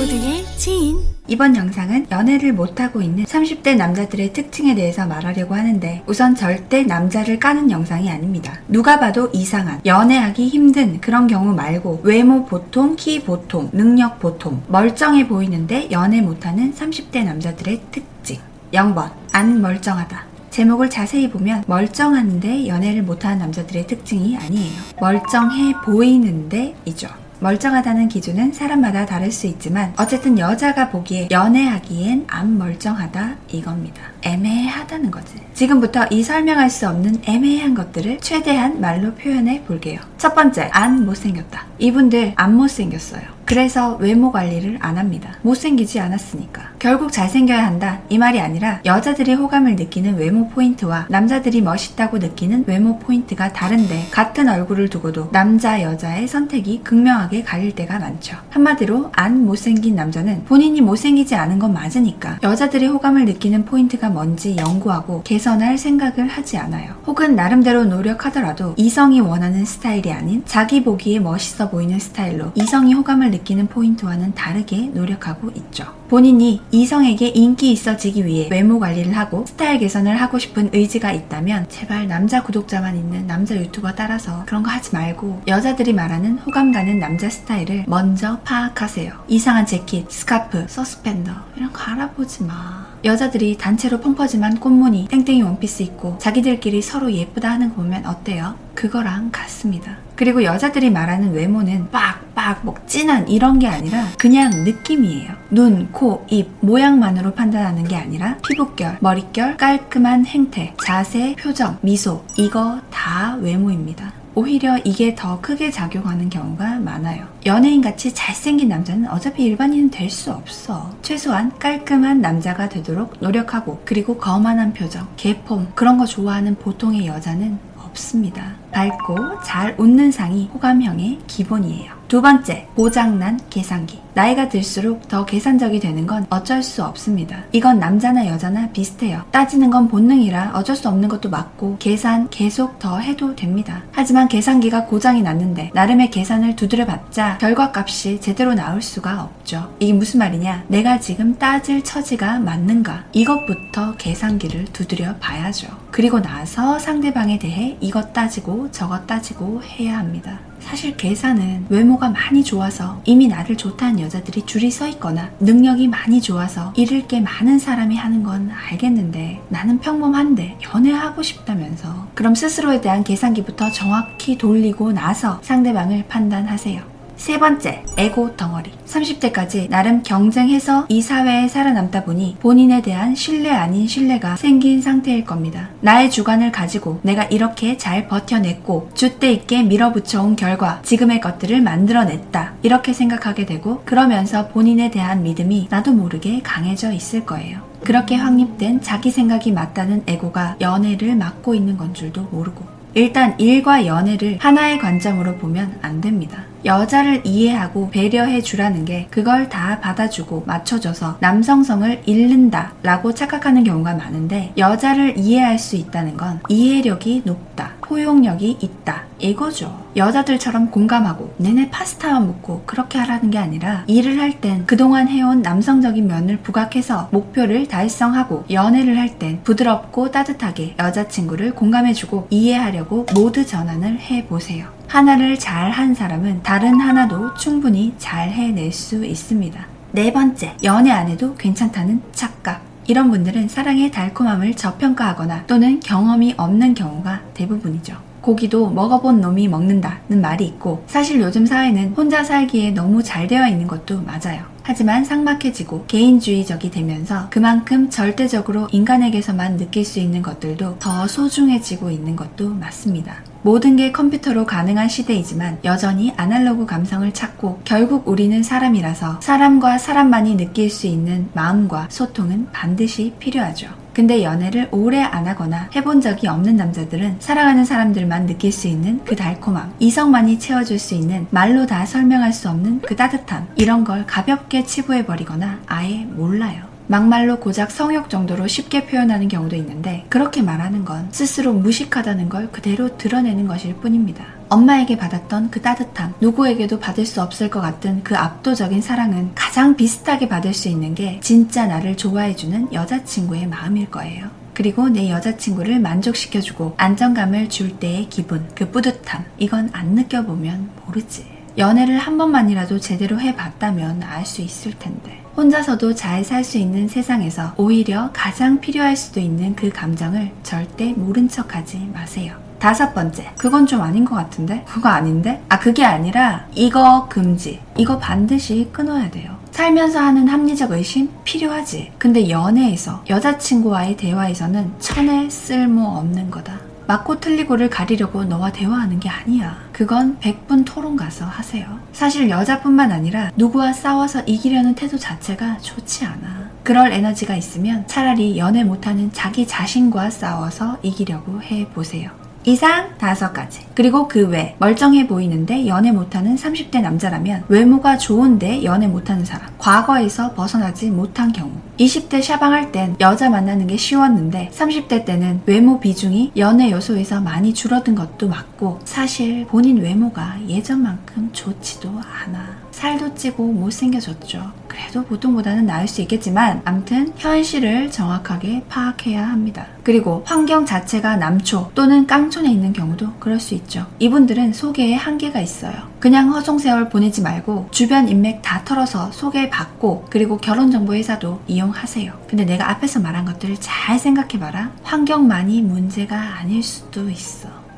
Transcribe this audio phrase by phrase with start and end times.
[0.00, 0.98] 모두의 지인
[1.28, 7.70] 이번 영상은 연애를 못하고 있는 30대 남자들의 특징에 대해서 말하려고 하는데 우선 절대 남자를 까는
[7.70, 8.60] 영상이 아닙니다.
[8.66, 15.28] 누가 봐도 이상한, 연애하기 힘든 그런 경우 말고 외모 보통, 키 보통, 능력 보통, 멀쩡해
[15.28, 18.38] 보이는데 연애 못하는 30대 남자들의 특징.
[18.72, 20.24] 0번, 안 멀쩡하다.
[20.48, 24.72] 제목을 자세히 보면 멀쩡한데 연애를 못하는 남자들의 특징이 아니에요.
[24.98, 27.19] 멀쩡해 보이는데 이죠.
[27.40, 34.02] 멀쩡하다는 기준은 사람마다 다를 수 있지만 어쨌든 여자가 보기에 연애하기엔 안 멀쩡하다 이겁니다.
[34.22, 35.34] 애매하다는 거지.
[35.54, 40.00] 지금부터 이 설명할 수 없는 애매한 것들을 최대한 말로 표현해 볼게요.
[40.18, 41.64] 첫 번째, 안 못생겼다.
[41.78, 43.22] 이분들 안 못생겼어요.
[43.46, 45.36] 그래서 외모 관리를 안 합니다.
[45.42, 46.69] 못생기지 않았으니까.
[46.80, 48.00] 결국 잘생겨야 한다.
[48.08, 54.48] 이 말이 아니라 여자들이 호감을 느끼는 외모 포인트와 남자들이 멋있다고 느끼는 외모 포인트가 다른데 같은
[54.48, 58.38] 얼굴을 두고도 남자, 여자의 선택이 극명하게 갈릴 때가 많죠.
[58.48, 65.22] 한마디로 안 못생긴 남자는 본인이 못생기지 않은 건 맞으니까 여자들이 호감을 느끼는 포인트가 뭔지 연구하고
[65.22, 66.94] 개선할 생각을 하지 않아요.
[67.06, 73.66] 혹은 나름대로 노력하더라도 이성이 원하는 스타일이 아닌 자기 보기에 멋있어 보이는 스타일로 이성이 호감을 느끼는
[73.66, 76.00] 포인트와는 다르게 노력하고 있죠.
[76.08, 82.06] 본인이 이성에게 인기 있어지기 위해 외모 관리를 하고 스타일 개선을 하고 싶은 의지가 있다면 제발
[82.06, 87.28] 남자 구독자만 있는 남자 유튜버 따라서 그런 거 하지 말고 여자들이 말하는 호감 가는 남자
[87.28, 89.24] 스타일을 먼저 파악하세요.
[89.26, 92.88] 이상한 재킷, 스카프, 서스펜더 이런 거 알아보지 마.
[93.02, 98.54] 여자들이 단체로 펑퍼짐한 꽃무늬, 땡땡이 원피스 입고 자기들끼리 서로 예쁘다 하는 거 보면 어때요?
[98.74, 99.96] 그거랑 같습니다.
[100.14, 105.32] 그리고 여자들이 말하는 외모는 빡 빡뭐 진한 이런 게 아니라 그냥 느낌이에요.
[105.50, 112.80] 눈, 코, 입, 모양만으로 판단하는 게 아니라 피부결, 머릿결, 깔끔한 행태, 자세, 표정, 미소 이거
[112.90, 114.12] 다 외모입니다.
[114.34, 117.26] 오히려 이게 더 크게 작용하는 경우가 많아요.
[117.44, 120.94] 연예인 같이 잘생긴 남자는 어차피 일반인은 될 수 없어.
[121.02, 128.54] 최소한 깔끔한 남자가 되도록 노력하고 그리고 거만한 표정, 개폼 그런 거 좋아하는 보통의 여자는 없습니다.
[128.72, 131.99] 밝고 잘 웃는 상이 호감형의 기본이에요.
[132.10, 134.00] 두 번째, 고장난 계산기.
[134.14, 137.44] 나이가 들수록 더 계산적이 되는 건 어쩔 수 없습니다.
[137.52, 139.22] 이건 남자나 여자나 비슷해요.
[139.30, 143.84] 따지는 건 본능이라 어쩔 수 없는 것도 맞고 계산 계속 더 해도 됩니다.
[143.92, 149.72] 하지만 계산기가 고장이 났는데 나름의 계산을 두드려봤자 결과값이 제대로 나올 수가 없죠.
[149.78, 150.64] 이게 무슨 말이냐?
[150.66, 153.04] 내가 지금 따질 처지가 맞는가?
[153.12, 155.68] 이것부터 계산기를 두드려 봐야죠.
[155.92, 160.40] 그리고 나서 상대방에 대해 이것 따지고 저것 따지고 해야 합니다.
[160.60, 166.72] 사실 계산은 외모가 많이 좋아서 이미 나를 좋다는 여자들이 줄이 서 있거나 능력이 많이 좋아서
[166.76, 173.70] 잃을 게 많은 사람이 하는 건 알겠는데 나는 평범한데 연애하고 싶다면서 그럼 스스로에 대한 계산기부터
[173.70, 176.89] 정확히 돌리고 나서 상대방을 판단하세요.
[177.20, 178.70] 세 번째, 에고 덩어리.
[178.86, 185.68] 30대까지 나름 경쟁해서 이 사회에 살아남다 보니 본인에 대한 신뢰 아닌 신뢰가 생긴 상태일 겁니다.
[185.82, 192.54] 나의 주관을 가지고 내가 이렇게 잘 버텨냈고 줏대 있게 밀어붙여온 결과 지금의 것들을 만들어냈다.
[192.62, 197.60] 이렇게 생각하게 되고 그러면서 본인에 대한 믿음이 나도 모르게 강해져 있을 거예요.
[197.84, 202.64] 그렇게 확립된 자기 생각이 맞다는 에고가 연애를 막고 있는 건 줄도 모르고
[202.94, 206.49] 일단 일과 연애를 하나의 관점으로 보면 안 됩니다.
[206.64, 214.52] 여자를 이해하고 배려해 주라는 게 그걸 다 받아주고 맞춰줘서 남성성을 잃는다 라고 착각하는 경우가 많은데
[214.58, 217.70] 여자를 이해할 수 있다는 건 이해력이 높다.
[217.80, 219.02] 포용력이 있다.
[219.18, 219.84] 이거죠.
[219.96, 226.06] 여자들처럼 공감하고 내내 파스타만 먹고 그렇게 하라는 게 아니라 일을 할 땐 그동안 해온 남성적인
[226.06, 234.68] 면을 부각해서 목표를 달성하고 연애를 할 땐 부드럽고 따뜻하게 여자친구를 공감해주고 이해하려고 모드 전환을 해보세요.
[234.90, 239.66] 하나를 잘 한 사람은 다른 하나도 충분히 잘 해낼 수 있습니다.
[239.92, 242.60] 네 번째, 연애 안 해도 괜찮다는 착각.
[242.88, 247.96] 이런 분들은 사랑의 달콤함을 저평가하거나 또는 경험이 없는 경우가 대부분이죠.
[248.20, 253.68] 고기도 먹어본 놈이 먹는다는 말이 있고 사실 요즘 사회는 혼자 살기에 너무 잘 되어 있는
[253.68, 254.42] 것도 맞아요.
[254.64, 262.48] 하지만 삭막해지고 개인주의적이 되면서 그만큼 절대적으로 인간에게서만 느낄 수 있는 것들도 더 소중해지고 있는 것도
[262.48, 263.29] 맞습니다.
[263.42, 270.70] 모든 게 컴퓨터로 가능한 시대이지만 여전히 아날로그 감성을 찾고 결국 우리는 사람이라서 사람과 사람만이 느낄
[270.70, 273.68] 수 있는 마음과 소통은 반드시 필요하죠.
[273.92, 279.16] 근데 연애를 오래 안 하거나 해본 적이 없는 남자들은 사랑하는 사람들만 느낄 수 있는 그
[279.16, 284.64] 달콤함, 이성만이 채워줄 수 있는 말로 다 설명할 수 없는 그 따뜻함, 이런 걸 가볍게
[284.64, 286.69] 치부해버리거나 아예 몰라요.
[286.90, 292.98] 막말로 고작 성욕 정도로 쉽게 표현하는 경우도 있는데 그렇게 말하는 건 스스로 무식하다는 걸 그대로
[292.98, 294.24] 드러내는 것일 뿐입니다.
[294.48, 300.28] 엄마에게 받았던 그 따뜻함, 누구에게도 받을 수 없을 것 같은 그 압도적인 사랑은 가장 비슷하게
[300.28, 304.26] 받을 수 있는 게 진짜 나를 좋아해주는 여자친구의 마음일 거예요.
[304.52, 311.24] 그리고 내 여자친구를 만족시켜주고 안정감을 줄 때의 기분, 그 뿌듯함, 이건 안 느껴보면 모르지.
[311.56, 315.19] 연애를 한 번만이라도 제대로 해봤다면 알 수 있을 텐데.
[315.36, 321.28] 혼자서도 잘 살 수 있는 세상에서 오히려 가장 필요할 수도 있는 그 감정을 절대 모른
[321.28, 322.34] 척 하지 마세요.
[322.58, 323.30] 다섯 번째.
[323.38, 324.64] 그건 좀 아닌 것 같은데?
[324.68, 325.42] 그거 아닌데?
[325.48, 327.58] 아, 그게 아니라 이거 금지.
[327.78, 329.38] 이거 반드시 끊어야 돼요.
[329.50, 331.92] 살면서 하는 합리적 의심 필요하지.
[331.98, 336.60] 근데 연애에서 여자친구와의 대화에서는 천에 쓸모 없는 거다.
[336.90, 339.56] 맞고 틀리고를 가리려고 너와 대화하는 게 아니야.
[339.70, 341.78] 그건 100분 토론 가서 하세요.
[341.92, 346.50] 사실 여자뿐만 아니라 누구와 싸워서 이기려는 태도 자체가 좋지 않아.
[346.64, 352.10] 그럴 에너지가 있으면 차라리 연애 못하는 자기 자신과 싸워서 이기려고 해보세요.
[352.44, 353.60] 이상 다섯 가지.
[353.74, 359.48] 그리고 그 외 멀쩡해 보이는데 연애 못하는 30대 남자라면 외모가 좋은데 연애 못하는 사람.
[359.58, 361.52] 과거에서 벗어나지 못한 경우.
[361.80, 367.94] 20대 샤방할 땐 여자 만나는 게 쉬웠는데 30대 때는 외모 비중이 연애 요소에서 많이 줄어든
[367.94, 372.69] 것도 맞고 사실 본인 외모가 예전만큼 좋지도 않아.
[372.70, 374.52] 살도 찌고 못생겨졌죠.
[374.68, 379.66] 그래도 보통보다는 나을 수 있겠지만 암튼 현실을 정확하게 파악해야 합니다.
[379.82, 383.86] 그리고 환경 자체가 남초 또는 깡촌에 있는 경우도 그럴 수 있죠.
[383.98, 385.90] 이분들은 소개에 한계가 있어요.
[385.98, 392.12] 그냥 허송세월 보내지 말고 주변 인맥 다 털어서 소개받고 그리고 결혼정보 회사도 이용하세요.
[392.28, 394.72] 근데 내가 앞에서 말한 것들을 잘 생각해봐라.
[394.82, 397.69] 환경만이 문제가 아닐 수도 있어.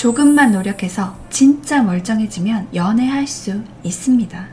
[0.00, 4.48] 조금만 노력해서 진짜 멀쩡해지면 연애할 수 있습니다.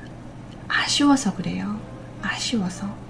[0.68, 1.80] 아쉬워서 그래요.
[2.22, 3.06] 아쉬워서.